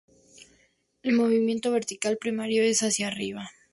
El 1.03 1.13
movimiento 1.13 1.71
vertical 1.71 2.17
primario 2.17 2.63
es 2.63 2.79
hacia 2.81 3.05
arriba. 3.09 3.51